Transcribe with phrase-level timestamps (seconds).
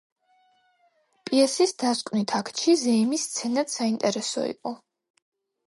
[1.29, 4.77] პიესის დასკვნით აქტში ზეიმის სცენაც საინტერესო იყო.